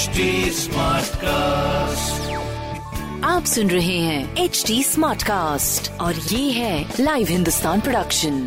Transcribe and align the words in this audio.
HD 0.00 0.26
Smartcast. 0.56 2.28
आप 3.24 3.44
सुन 3.44 3.70
रहे 3.70 3.96
हैं 3.98 4.36
एच 4.36 4.62
डी 4.66 4.82
स्मार्ट 4.82 5.22
कास्ट 5.22 5.90
और 6.00 6.14
ये 6.14 6.50
है 6.50 6.94
लाइव 7.00 7.26
हिंदुस्तान 7.30 7.80
प्रोडक्शन 7.80 8.38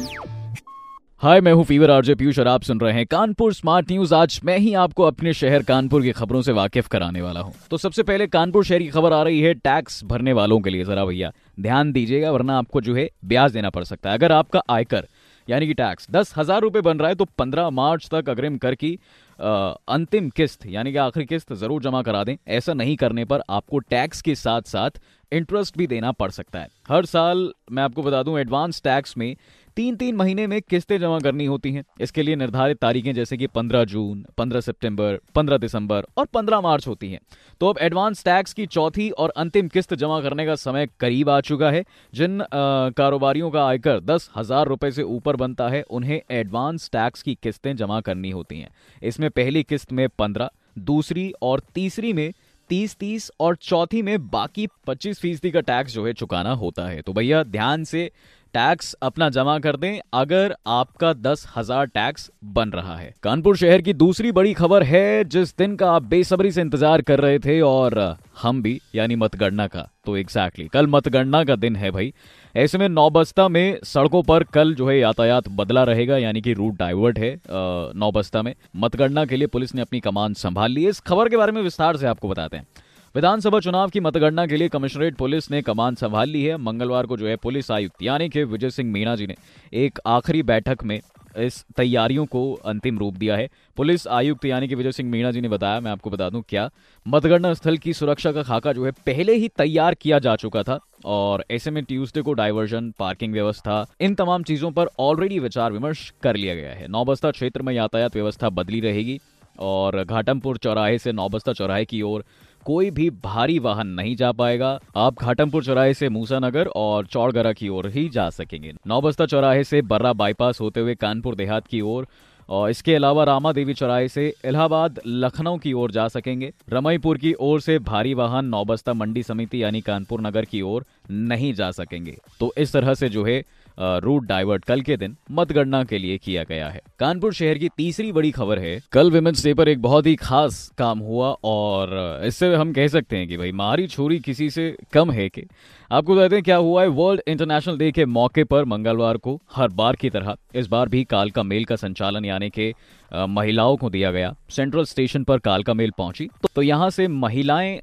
हाय 1.21 1.41
मैं 1.41 1.51
हूँ 1.53 1.63
फीवर 1.63 1.91
आरजे 1.91 2.15
पीयूष 2.15 2.39
और 2.39 2.47
आप 2.47 2.63
सुन 2.63 2.79
रहे 2.79 2.93
हैं 2.93 3.05
कानपुर 3.05 3.53
स्मार्ट 3.53 3.91
न्यूज़ 3.91 4.13
आज 4.15 4.39
मैं 4.45 4.57
ही 4.59 4.73
आपको 4.83 5.03
अपने 5.03 5.33
शहर 5.33 5.63
कानपुर 5.63 6.01
की 6.03 6.11
खबरों 6.11 6.41
से 6.41 6.51
वाकिफ 6.51 6.87
कराने 6.87 7.21
वाला 7.21 7.39
हूँ। 7.39 7.53
तो 7.71 7.77
सबसे 7.77 8.03
पहले 8.03 8.27
कानपुर 8.27 8.65
शहर 8.65 8.79
की 8.79 8.87
खबर 8.87 9.13
आ 9.13 9.21
रही 9.23 9.41
है 9.41 9.53
टैक्स 9.53 10.03
भरने 10.05 10.33
वालों 10.33 10.59
के 10.59 10.69
लिए। 10.69 10.83
जरा 10.83 11.05
भैया 11.05 11.31
ध्यान 11.59 11.91
दीजिएगा 11.91 12.31
वरना 12.31 12.57
आपको 12.57 12.81
जो 12.81 12.95
है 12.95 13.09
ब्याज 13.25 13.51
देना 13.51 13.69
पड़ 13.69 13.83
सकता 13.83 14.09
है। 14.09 14.17
अगर 14.17 14.31
आपका 14.31 14.61
आयकर 14.69 15.07
यानी 15.47 15.67
कि 15.67 15.73
टैक्स 15.73 16.07
दस 16.11 16.33
हज़ार 16.37 16.61
रुपए 16.61 16.81
बन 16.81 16.97
रहा 16.99 17.09
है 17.09 17.15
तो 17.15 17.25
पंद्रह 17.37 17.69
मार्च 17.69 18.07
तक 18.11 18.29
अग्रिम 18.29 18.57
कर 18.57 18.75
की 18.75 18.97
अंतिम 19.43 20.29
किस्त, 20.29 20.65
यानी 20.65 20.91
कि 20.91 20.97
आखिरी 20.97 21.25
किस्त 21.25 21.53
ज़रूर 21.53 21.81
जमा 21.81 22.01
करा 22.01 22.23
दें। 22.23 22.35
ऐसा 22.49 22.73
नहीं 22.73 22.95
करने 22.95 23.25
पर 23.25 23.41
आपको 23.49 23.79
टैक्स 23.79 24.21
के 24.21 24.35
साथ 24.35 24.61
साथ 24.67 24.99
इंटरेस्ट 25.31 25.77
भी 25.77 25.87
देना 25.87 26.11
पड़ 26.11 26.29
सकता 26.31 26.59
है। 26.59 26.67
हर 26.87 27.05
साल 27.05 27.51
मैं 27.71 27.83
आपको 27.83 28.03
बता 28.03 28.23
दूँ, 28.23 28.39
एडवांस 28.39 28.81
टैक्स 28.83 29.17
में 29.17 29.35
तीन 29.75 29.95
तीन 29.95 30.15
महीने 30.15 30.47
में 30.47 30.61
किस्तें 30.61 30.99
जमा 30.99 31.19
करनी 31.19 31.45
होती 31.45 31.71
हैं। 31.71 31.83
इसके 32.01 32.23
लिए 32.23 32.35
निर्धारित 32.35 32.77
तारीखें 32.77 33.13
जैसे 33.13 33.37
कि 33.37 33.47
15 33.47 33.83
जून 33.83 34.25
15 34.37 34.61
सितंबर 34.61 35.19
15 35.35 35.57
दिसंबर 35.57 36.05
और 36.17 36.25
15 36.25 36.61
मार्च 36.61 36.87
होती 36.87 37.11
हैं। 37.11 37.19
तो 37.59 37.67
अब 37.67 37.77
एडवांस 37.81 38.23
टैक्स 38.23 38.53
की 38.53 38.65
चौथी 38.65 39.09
और 39.09 39.29
अंतिम 39.29 39.67
किस्त 39.67 39.93
जमा 39.93 40.21
करने 40.21 40.45
का 40.45 40.55
समय 40.55 40.87
करीब 40.99 41.29
आ 41.29 41.41
चुका 41.41 41.71
है। 41.71 41.83
जिन 42.13 42.39
अ, 42.39 42.47
कारोबारियों 42.89 43.51
का 43.51 43.67
आयकर 43.67 43.99
दस 43.99 44.29
हज़ार 44.37 44.67
रुपए 44.67 44.91
से 44.91 45.03
ऊपर 45.03 45.35
बनता 45.35 45.69
है 45.69 45.81
उन्हें 45.81 46.21
एडवांस 46.31 46.89
टैक्स 46.93 47.21
की 47.21 47.37
किस्तें 47.43 47.75
जमा 47.75 48.01
करनी 48.01 48.29
होती 48.29 48.59
हैं। 48.59 48.69
इसमें 49.03 49.29
पहली 49.29 49.63
किस्त 49.63 49.91
में 49.91 50.09
पंद्रह 50.09 50.49
दूसरी 50.79 51.33
और 51.41 51.61
तीसरी 51.75 52.13
में 52.13 52.33
तीस 52.69 52.95
तीस 52.95 53.31
और 53.39 53.55
चौथी 53.55 54.01
में 54.01 54.29
बाकी 54.29 54.67
पच्चीस 54.87 55.19
फ़ीसदी 55.19 55.51
का 55.51 55.59
टैक्स 55.59 55.93
जो 55.93 56.05
है 56.05 56.13
चुकाना 56.13 56.51
होता 56.51 56.85
है। 56.85 57.01
तो 57.01 57.13
भैया 57.13 57.43
ध्यान 57.43 57.83
से 57.83 58.11
टैक्स 58.53 58.93
अपना 59.03 59.29
जमा 59.29 59.57
कर 59.59 59.75
दें 59.77 59.99
अगर 60.13 60.55
आपका 60.69 61.11
दस 61.15 61.45
हज़ार 61.55 61.85
टैक्स 61.87 62.29
बन 62.55 62.69
रहा 62.69 62.95
है। 62.97 63.13
कानपुर 63.23 63.57
शहर 63.57 63.81
की 63.81 63.93
दूसरी 63.95 64.31
बड़ी 64.31 64.53
खबर 64.53 64.83
है 64.83 65.23
जिस 65.25 65.55
दिन 65.57 65.75
का 65.75 65.91
आप 65.91 66.03
बेसब्री 66.05 66.51
से 66.51 66.61
इंतज़ार 66.61 67.01
कर 67.01 67.19
रहे 67.19 67.39
थे 67.39 67.59
और 67.61 67.97
हम 68.41 68.61
भी 68.61 68.79
यानी 68.95 69.15
मतगणना 69.15 69.67
का 69.67 69.87
तो 70.05 70.15
एग्जैक्टली 70.17 70.63
exactly, 70.63 70.73
कल 70.73 70.87
मतगणना 70.89 71.43
का 71.43 71.55
दिन 71.55 71.75
है 71.75 71.91
भाई। 71.91 72.13
ऐसे 72.55 72.77
में 72.77 72.87
नौबस्ता 72.89 73.47
में 73.47 73.79
सड़कों 73.85 74.23
पर 74.23 74.43
कल 74.53 74.73
जो 74.75 74.89
है 74.89 74.97
यातायात 74.99 75.49
बदला 75.51 75.83
रहेगा 75.83 76.17
यानी 76.17 76.41
कि 76.41 76.53
रूट 76.53 76.77
डाइवर्ट 76.77 77.19
है 77.19 77.35
नौबस्ता 77.49 78.41
में। 78.41 78.53
मतगणना 78.77 79.25
के 79.25 79.37
लिए 79.37 79.47
पुलिस 79.47 79.75
ने 79.75 79.81
अपनी 79.81 79.99
कमान 80.01 80.33
संभाल 80.35 80.71
ली 80.71 80.87
इस 80.87 80.99
खबर 81.01 81.29
के 81.29 81.37
बारे 81.37 81.51
में 81.51 81.61
विस्तार 81.61 81.97
से 81.97 82.07
आपको 82.07 82.29
बताते 82.29 82.57
हैं। 82.57 82.67
विधानसभा 83.15 83.59
चुनाव 83.59 83.89
की 83.89 83.99
मतगणना 83.99 84.45
के 84.47 84.55
लिए 84.55 84.69
कमिश्नरेट 84.69 85.15
पुलिस 85.15 85.49
ने 85.51 85.61
कमान 85.61 85.95
संभाल 85.95 86.29
ली 86.29 86.43
है। 86.43 86.55
मंगलवार 86.57 87.05
को 87.05 87.17
जो 87.17 87.27
है 87.27 87.35
पुलिस 87.35 87.69
आयुक्त, 87.71 88.01
यानी 88.03 88.29
कि 88.29 88.43
विजय 88.43 88.69
सिंह 88.69 88.91
मीणा 88.91 89.15
जी 89.15 89.27
ने 89.27 89.35
एक 89.73 89.99
आखिरी 90.05 90.41
बैठक 90.43 90.83
में 90.83 90.99
इस 91.37 91.63
तैयारियों 91.77 92.25
को 92.25 92.41
अंतिम 92.65 92.97
रूप 92.99 93.13
दिया 93.13 93.35
है। 93.35 93.47
पुलिस 93.77 94.07
आयुक्त, 94.07 94.45
यानी 94.45 94.67
कि 94.67 94.75
विजय 94.75 94.91
सिंह 94.91 95.09
मीणा 95.09 95.31
जी 95.31 95.41
ने 95.41 95.49
बताया, 95.49 95.79
मैं 95.79 95.91
आपको 95.91 96.09
बता 96.09 96.29
दूँ 96.29 96.43
क्या, 96.49 96.69
मतगणना 97.05 97.53
स्थल 97.53 97.77
की 97.77 97.93
सुरक्षा 97.93 98.31
का 98.31 98.43
खाका 98.43 98.73
जो 98.73 98.85
है 98.85 98.91
पहले 99.05 99.35
ही 99.35 99.47
तैयार 99.57 99.93
किया 99.93 100.19
जा 100.19 100.35
चुका 100.35 100.63
था 100.63 100.79
और 101.05 101.43
ऐसे 101.51 101.71
में 101.71 101.83
ट्यूसडे 101.83 102.21
को 102.21 102.33
डाइवर्जन 102.33 102.91
पार्किंग 102.99 103.33
व्यवस्था, 103.33 103.85
इन 104.01 104.15
तमाम 104.15 104.43
चीज़ों 104.43 104.71
पर 104.71 104.89
ऑलरेडी 104.99 105.39
विचार 105.39 105.71
विमर्श 105.71 106.11
कर 106.23 106.35
लिया 106.35 106.55
गया 106.55 106.71
है। 106.71 106.87
नौबस्ता 106.87 107.31
क्षेत्र 107.31 107.61
में 107.61 107.73
यातायात 107.73 108.15
व्यवस्था 108.15 108.49
बदली 108.51 108.79
रहेगी 108.79 109.19
और 109.59 110.03
घाटमपुर 110.03 110.57
चौराहे 110.57 110.97
से 110.97 111.11
नौबस्ता 111.11 111.53
चौराहे 111.53 111.85
की 111.85 112.01
ओर 112.01 112.23
कोई 112.65 112.89
भी 112.91 113.09
भारी 113.23 113.57
वाहन 113.59 113.87
नहीं 113.89 114.15
जा 114.15 114.31
पाएगा। 114.31 114.79
आप 114.95 115.21
घाटमपुर 115.21 115.63
चौराहे 115.63 115.93
से 115.93 116.09
मूसानगर 116.09 116.67
और 116.75 117.05
चौड़गरा 117.05 117.53
की 117.53 117.69
ओर 117.69 117.87
ही 117.87 118.07
जा 118.09 118.29
सकेंगे। 118.29 118.73
नौबस्ता 118.87 119.25
चौराहे 119.25 119.63
से 119.63 119.81
बर्रा 119.83 120.13
बाईपास 120.13 120.61
होते 120.61 120.79
हुए 120.79 120.95
कानपुर 120.95 121.35
देहात 121.35 121.67
की 121.67 121.81
ओर 121.81 122.07
और 122.49 122.69
इसके 122.69 122.95
अलावा 122.95 123.23
रामा 123.23 123.51
देवी 123.51 123.73
चौराहे 123.73 124.07
से 124.07 124.33
इलाहाबाद, 124.45 124.99
लखनऊ 125.05 125.57
की 125.57 125.73
ओर 125.73 125.91
जा 125.91 126.07
सकेंगे। 126.07 126.51
रमईपुर 126.69 127.17
की 127.17 127.33
ओर 127.39 127.59
से 127.61 127.77
भारी 127.79 128.13
वाहन 128.13 128.45
नौबस्ता 128.45 128.93
मंडी 128.93 129.23
समिति 129.23 129.63
यानी 129.63 129.81
कानपुर 129.81 130.21
नगर 130.21 130.45
की 130.45 130.61
ओर 130.61 130.85
नहीं 131.11 131.53
जा 131.53 131.71
सकेंगे। 131.71 132.17
तो 132.39 132.53
इस 132.57 132.73
तरह 132.73 132.93
से 132.93 133.09
जो 133.09 133.23
है 133.23 133.43
रूट 133.77 134.25
डाइवर्ट 134.25 134.65
कल 134.65 134.81
के 134.81 134.97
दिन 134.97 135.15
मतगणना 135.31 135.83
के 135.83 135.97
लिए 135.97 136.17
किया 136.17 136.43
गया 136.43 136.69
है। 136.69 136.81
कानपुर 136.99 137.33
शहर 137.33 137.57
की 137.57 137.69
तीसरी 137.77 138.11
बड़ी 138.11 138.31
खबर 138.31 138.59
है, 138.59 138.79
कल 138.91 139.11
विमेंस 139.11 139.43
डे 139.43 139.53
पर 139.53 139.69
एक 139.69 139.81
बहुत 139.81 140.05
ही 140.05 140.15
खास 140.15 140.67
काम 140.77 140.99
हुआ 140.99 141.29
और 141.43 142.21
इससे 142.25 142.53
हम 142.55 142.73
कह 142.73 142.87
सकते 142.87 143.17
हैं 143.17 143.27
कि 143.27 143.37
भाई 143.37 143.51
मारी 143.53 143.87
छोरी 143.87 144.19
किसी 144.19 144.49
से 144.49 144.75
कम 144.93 145.11
है 145.11 145.29
कि। 145.29 145.45
आपको 145.91 146.15
बताते 146.15 146.35
हैं 146.35 146.43
क्या 146.43 146.55
हुआ 146.57 146.81
है 146.81 146.87
वर्ल्ड 146.89 147.21
इंटरनेशनल 147.27 147.77
डे 147.77 147.91
के 147.91 148.05
मौके 148.05 148.43
पर 148.43 148.65
मंगलवार 148.65 149.17
को 149.17 149.39
हर 149.55 149.69
बार 149.71 149.95
की 149.95 150.09
तरह 150.09 150.35
इस 150.55 150.67
बार 150.67 150.89
भी 150.89 151.03
काल 151.03 151.29
का 151.29 151.43
मेल 151.43 151.65
का 151.65 151.75
संचालन 151.75 152.25
यानी 152.25 152.49
कि 152.49 152.73
महिलाओं 153.13 153.75
को 153.77 153.89
दिया 153.89 154.11
गया। 154.11 154.33
सेंट्रल 154.49 154.85
स्टेशन 154.85 155.23
पर 155.23 155.39
कालका 155.39 155.73
मेल 155.73 155.91
पहुँची। 155.97 156.25
तो, 156.41 156.49
तो 156.55 156.61
यहाँ 156.61 156.89
से 156.89 157.07
महिलाएँ 157.07 157.75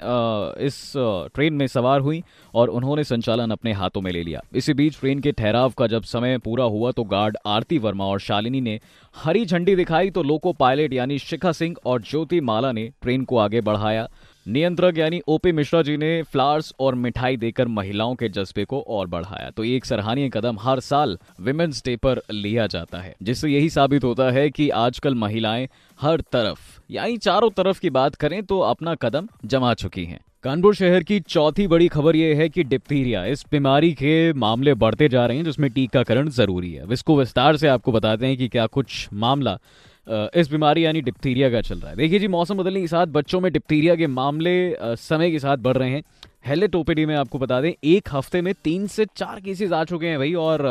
इस 0.66 0.92
ट्रेन 1.34 1.54
में 1.54 1.66
सवार 1.66 2.00
हुई 2.00 2.22
और 2.54 2.68
उन्होंने 2.68 3.04
संचालन 3.04 3.50
अपने 3.50 3.72
हाथों 3.72 4.00
में 4.00 4.10
ले 4.12 4.22
लिया। 4.22 4.40
इसी 4.54 4.74
बीच 4.74 4.98
ट्रेन 5.00 5.20
के 5.20 5.32
ठहराव 5.32 5.70
का 5.70 5.86
जब 5.86 6.02
समय 6.04 6.38
पूरा 6.38 6.64
हुआ 6.66 6.90
तो 6.90 7.04
गार्ड 7.04 7.36
आरती 7.46 7.78
वर्मा 7.78 8.04
और 8.04 8.20
शालिनी 8.20 8.60
ने 8.60 8.78
हरी 9.14 9.44
झंडी 9.46 9.76
दिखाई 9.76 10.10
तो 10.10 10.22
लोको 10.22 10.52
पायलट 10.52 10.92
यानी 10.92 11.18
शिखा 11.18 11.52
सिंह 11.52 11.76
और 11.86 12.02
ज्योति 12.02 12.40
माला 12.40 12.72
ने 12.72 12.90
ट्रेन 13.02 13.24
को 13.24 13.38
आगे 13.38 13.60
बढ़ाया। 13.60 14.08
नियंत्रक 14.46 14.98
यानी 14.98 15.20
ओपी 15.28 15.50
मिश्रा 15.52 15.80
जी 15.82 15.96
ने 15.96 16.22
फ्लावर्स 16.22 16.72
और 16.80 16.94
मिठाई 16.94 17.36
देकर 17.36 17.68
महिलाओं 17.68 18.14
के 18.14 18.28
जज्बे 18.28 18.64
को 18.64 18.80
और 18.80 19.06
बढ़ाया। 19.06 19.50
तो 19.50 19.64
एक 19.64 19.84
सराहनीय 19.84 20.28
कदम 20.28 20.58
हर 20.60 20.80
साल 20.80 21.18
विमेंस 21.40 21.82
डे 21.84 21.96
पर 21.96 22.20
लिया 22.30 22.66
जाता 22.66 22.98
है, 22.98 23.14
जिससे 23.22 23.48
यही 23.48 23.68
साबित 23.70 24.04
होता 24.04 24.30
है 24.30 24.48
कि 24.50 24.68
आजकल 24.70 25.14
महिलाएँ 25.14 25.68
हर 26.00 26.20
तरफ़, 26.32 26.58
यानी 26.90 27.16
चारों 27.16 27.50
तरफ़ 27.50 27.80
की 27.80 27.90
बात 27.90 28.14
करें 28.14 28.42
तो 28.42 28.58
अपना 28.60 28.94
कदम 28.94 29.28
जमा 29.44 29.74
चुकी 29.74 30.04
हैं। 30.04 30.20
कानपुर 30.44 30.74
शहर 30.74 31.02
की 31.02 31.20
चौथी 31.20 31.66
बड़ी 31.66 31.88
खबर 31.88 32.16
यह 32.16 32.36
है 32.36 32.48
कि 32.48 32.62
डिप्थीरिया, 32.64 33.24
इस 33.24 33.44
बीमारी 33.50 33.92
के 33.92 34.32
मामले 34.32 34.74
बढ़ते 34.74 35.08
जा 35.08 35.26
रहे 35.26 35.36
हैं, 35.36 35.44
जिसमें 35.44 35.70
टीकाकरण 35.70 36.28
ज़रूरी 36.30 36.72
है। 36.72 36.92
इसको 36.92 37.18
विस्तार 37.18 37.56
से 37.56 37.68
आपको 37.68 37.92
बताते 37.92 38.26
हैं 38.26 38.36
कि 38.36 38.48
क्या 38.48 38.66
कुछ 38.66 39.08
मामला 39.12 39.58
इस 40.06 40.50
बीमारी 40.50 40.84
यानी 40.84 41.00
डिप्थीरिया 41.00 41.50
का 41.50 41.60
चल 41.60 41.78
रहा 41.78 41.90
है। 41.90 41.96
देखिए 41.96 42.18
जी, 42.18 42.28
मौसम 42.28 42.58
बदलने 42.58 42.80
के 42.80 42.86
साथ 42.86 43.06
बच्चों 43.08 43.40
में 43.40 43.52
डिप्थीरिया 43.52 43.94
के 43.96 44.06
मामले 44.06 44.76
समय 44.80 45.30
के 45.30 45.38
साथ 45.38 45.56
बढ़ 45.58 45.76
रहे 45.76 45.90
हैं। 45.90 46.02
हेलेटोपेडी 46.46 47.04
में 47.06 47.14
आपको 47.14 47.38
बता 47.38 47.60
दें, 47.60 47.72
एक 47.84 48.08
हफ़्ते 48.12 48.40
में 48.42 48.52
तीन 48.64 48.86
से 48.86 49.06
चार 49.06 49.40
केसेस 49.40 49.72
आ 49.72 49.84
चुके 49.84 50.06
हैं 50.06 50.18
भाई, 50.18 50.34
और 50.34 50.66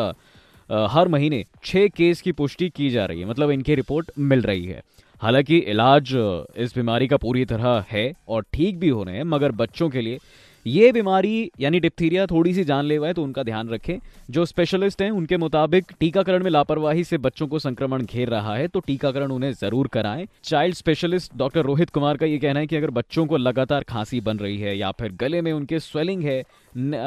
हर 0.70 1.08
महीने 1.08 1.44
छह 1.64 1.88
केस 1.88 2.22
की 2.22 2.32
पुष्टि 2.32 2.70
की 2.70 2.90
जा 2.90 3.06
रही 3.06 3.20
है। 3.20 3.26
मतलब 3.26 3.52
इनकी 3.52 3.76
रिपोर्ट 3.76 4.12
मिल 4.20 4.42
रही 4.42 4.66
है। 4.66 4.82
हालाँकि 5.22 5.58
इलाज, 5.58 6.14
इस 6.58 6.76
बीमारी 6.76 7.08
का 7.08 7.18
पूरी 7.18 7.46
तरह 7.46 7.86
है 7.90 8.12
और 8.28 8.46
ठीक 8.54 8.80
भी 8.80 8.90
हो 8.90 9.04
रहे 9.04 9.16
हैं, 9.16 9.24
मगर 9.26 9.52
बच्चों 9.54 9.90
के 9.90 10.02
लिए 10.02 10.20
ये 10.66 10.92
बीमारी, 10.92 11.52
यानी 11.60 11.80
डिप्थीरिया 11.80 12.26
थोड़ी 12.28 12.54
सी 12.54 12.64
जानलेवा 12.64 13.08
है 13.08 13.14
तो 13.14 13.24
उनका 13.24 13.44
ध्यान 13.44 13.70
रखें। 13.70 13.98
जो 14.30 14.46
स्पेशलिस्ट 14.46 15.02
हैं, 15.02 15.10
उनके 15.12 15.38
मुताबिक 15.38 15.92
टीकाकरण 16.00 16.44
में 16.44 16.50
लापरवाही 16.52 17.04
से 17.04 17.18
बच्चों 17.20 17.48
को 17.48 17.60
संक्रमण 17.60 18.04
घेर 18.04 18.30
रहा 18.30 18.56
है 18.56 18.68
तो 18.68 18.80
टीकाकरण 18.80 19.32
उन्हें 19.32 19.52
ज़रूर 19.54 19.88
कराएँ। 19.88 20.28
Child 20.44 20.76
specialist 20.76 21.38
doctor 21.38 21.66
Rohit 21.66 21.90
Kumar 21.90 22.18
का 22.18 22.26
ये 22.26 22.38
कहना 22.38 22.60
है 22.60 22.68
कि 22.68 22.76
अगर 22.76 22.90
बच्चों 22.92 23.26
को 23.26 23.38
लगातार 23.38 23.84
खांसी 23.86 24.22
बन 24.22 24.38
रही 24.38 24.58
है, 24.58 24.78
या 24.78 24.92
फिर 24.92 25.12
गले 25.20 25.42
में 25.42 25.52
उनके 25.54 25.80
स्वेलिंग 25.82 26.24
है 26.24 26.42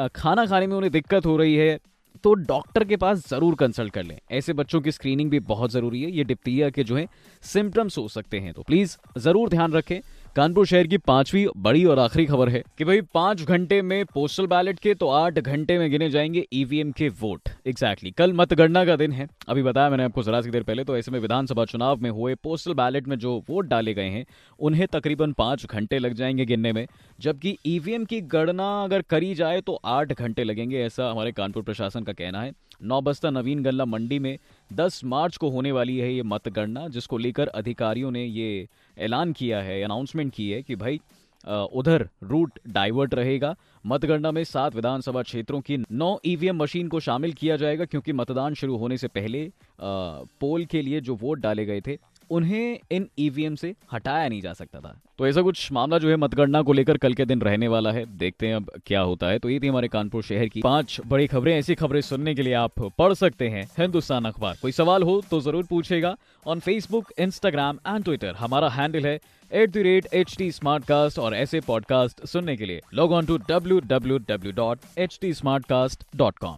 खाना 0.09 0.45
खाने 0.45 0.67
में 0.67 0.75
उन्हें 0.75 0.91
दिक्कत 0.91 1.25
हो 1.25 1.37
रही 1.37 1.55
है 1.55 1.79
तो 2.23 2.33
डॉक्टर 2.33 2.83
के 2.83 2.95
पास 2.97 3.27
ज़रूर 3.29 3.55
कंसल्ट 3.55 3.93
कर 3.93 4.03
लें। 4.03 4.17
ऐसे 4.31 4.53
बच्चों 4.53 4.79
की 4.81 4.91
स्क्रीनिंग 4.91 5.29
भी 5.29 5.39
बहुत 5.41 5.71
ज़रूरी 5.71 6.01
है। 6.03 6.11
ये 6.11 6.23
डिप्थीरिया 6.23 6.69
के 6.69 6.83
जो 6.83 6.95
है 6.95 7.07
सिम्टम्स 7.43 7.97
हो 7.97 8.07
सकते 8.07 8.39
हैं। 8.39 8.53
तो 8.53 8.61
प्लीज़ 8.61 8.95
ज़रूर 9.19 9.49
ध्यान 9.49 9.73
रखें। 9.73 9.99
कानपुर 10.35 10.65
शहर 10.65 10.87
की 10.87 10.97
पांचवी 10.97 11.45
बड़ी 11.57 11.83
और 11.85 11.99
आखिरी 11.99 12.25
खबर 12.25 12.49
है 12.49 12.63
कि 12.77 12.85
भाई 12.85 13.01
पाँच 13.13 13.41
घंटे 13.41 13.81
में 13.81 14.05
पोस्टल 14.05 14.47
बैलेट 14.47 14.79
के 14.79 14.93
तो 14.93 15.09
आठ 15.09 15.33
घंटे 15.33 15.77
में 15.79 15.89
गिने 15.91 16.09
जाएँगे 16.09 16.45
ईवीएम 16.53 16.91
के 16.91 17.09
वोट 17.09 17.49
एग्जैक्टली 17.67 18.11
कल 18.11 18.33
मतगणना 18.33 18.83
का 18.85 18.95
दिन 18.95 19.11
है. 19.11 19.27
अभी 19.49 19.63
बताया 19.63 19.89
मैंने 19.89 20.03
आपको 20.03 20.23
जरा 20.23 20.41
सी 20.41 20.49
देर 20.49 20.63
पहले 20.63 20.83
तो 20.83 20.97
ऐसे 20.97 21.11
में 21.11 21.19
विधानसभा 21.19 21.65
चुनाव 21.65 22.01
में 22.01 22.09
हुए 22.09 22.35
पोस्टल 22.35 22.73
बैलेट 22.73 23.07
में 23.07 23.17
जो 23.19 23.37
वोट 23.49 23.65
डाले 23.65 23.93
गए 23.93 24.09
हैं, 24.09 24.25
उन्हें 24.59 24.87
तकरीबन 24.87 25.33
पाँच 25.33 25.65
घंटे 25.65 25.99
लग 25.99 26.13
जाएँगे 26.13 26.45
गिनने 26.45 26.73
में. 26.73 26.85
जबकि 27.19 27.57
ईवीएम 27.65 28.05
की 28.05 28.21
गणना 28.21 28.83
अगर 28.83 29.01
करी 29.01 29.33
जाए 29.35 29.61
तो 29.61 29.79
आठ 29.85 30.13
घंटे 30.13 30.43
लगेंगे, 30.43 30.83
ऐसा 30.83 31.11
हमारे 31.11 31.31
कानपुर 31.31 31.63
प्रशासन 31.63 32.03
का 32.03 32.13
कहना 32.13 32.41
है. 32.41 32.51
नौबस्ता 32.81 33.29
नवीन 33.29 33.63
गल्ला 33.63 33.85
मंडी 33.85 34.19
में 34.19 34.37
10 34.71 35.03
मार्च 35.05 35.37
को 35.37 35.49
होने 35.49 35.71
वाली 35.71 35.97
है 35.97 36.13
ये 36.13 36.23
मतगणना, 36.23 36.87
जिसको 36.87 37.17
लेकर 37.17 37.47
अधिकारियों 37.49 38.11
ने 38.11 38.25
ये 38.25 38.67
ऐलान 38.97 39.33
किया 39.33 39.61
है 39.61 39.81
अनाउंसमेंट 39.83 40.33
की 40.33 40.49
है 40.51 40.61
कि 40.63 40.75
भाई 40.75 40.99
उधर 41.47 42.07
रूट 42.23 42.59
डाइवर्ट 42.69 43.13
रहेगा। 43.13 43.55
मतगणना 43.85 44.31
में 44.31 44.43
सात 44.43 44.75
विधानसभा 44.75 45.21
क्षेत्रों 45.21 45.59
की 45.61 45.77
नौ 45.91 46.17
ईवीएम 46.25 46.57
मशीन 46.57 46.87
को 46.87 46.99
शामिल 46.99 47.33
किया 47.33 47.55
जाएगा, 47.57 47.85
क्योंकि 47.85 48.13
मतदान 48.13 48.53
शुरू 48.53 48.77
होने 48.77 48.97
से 48.97 49.07
पहले 49.09 49.51
पोल 49.81 50.65
के 50.65 50.81
लिए 50.81 51.01
जो 51.01 51.15
वोट 51.15 51.39
डाले 51.39 51.65
गए 51.65 51.81
थे 51.81 51.97
उन्हें 52.33 52.79
इन 52.91 53.07
ईवीएम 53.19 53.55
से 53.55 53.73
हटाया 53.93 54.27
नहीं 54.27 54.41
जा 54.41 54.53
सकता 54.53 54.79
था। 54.79 54.99
तो 55.17 55.27
ऐसा 55.27 55.41
कुछ 55.41 55.71
मामला 55.71 55.97
जो 55.97 56.09
है 56.09 56.15
मतगणना 56.17 56.61
को 56.61 56.73
लेकर 56.73 56.97
कल 56.97 57.13
के 57.13 57.25
दिन 57.25 57.41
रहने 57.41 57.67
वाला 57.67 57.91
है। 57.91 58.05
देखते 58.17 58.47
हैं 58.47 58.55
अब 58.55 58.71
क्या 58.85 59.01
होता 59.01 59.27
है। 59.27 59.39
तो 59.39 59.49
ये 59.49 59.59
थी 59.59 59.67
हमारे 59.67 59.87
कानपुर 59.87 60.23
शहर 60.23 60.47
की 60.47 60.61
पाँच 60.61 60.99
बड़ी 61.05 61.27
खबरें। 61.27 61.53
ऐसी 61.57 61.75
खबरें 61.75 61.99
सुनने 62.01 62.33
के 62.35 62.41
लिए 62.41 62.53
आप 62.55 62.79
पढ़ 62.99 63.13
सकते 63.13 63.49
हैं 63.49 63.63
हिंदुस्तान 63.77 64.25
अखबार। 64.25 64.57
कोई 64.61 64.71
सवाल 64.71 65.03
हो 65.03 65.21
तो 65.31 65.41
ज़रूर 65.41 65.65
पूछेगा 65.65 66.15
on 66.45 66.59
Facebook 66.59 67.11
Instagram 67.19 67.79
and 67.87 68.03
Twitter 68.03 68.35
हमारा 68.35 68.69
हैंडल 68.69 69.05
है 69.05 69.19
at 69.51 69.71
the 69.71 69.77
rate 69.79 70.07
H 70.13 70.35
T 70.37 70.51
smart 70.51 70.85
cast 70.85 71.19
और 71.19 71.35
ऐसे 71.35 71.59
पॉडकास्ट 71.61 72.25
सुनने 72.27 72.55
के 72.57 72.65
लिए। 72.65 72.81
Log 72.93 73.11
on 73.11 73.25
to 73.25 73.37
W 73.49 73.79
W 73.87 74.17
W 74.29 74.51
dot 74.53 74.79
H 74.97 75.17
T 75.21 75.33
smart 75.33 75.65
cast 75.65 76.03
dot 76.15 76.37
com 76.37 76.57